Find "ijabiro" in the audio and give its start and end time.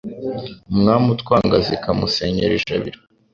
2.59-2.99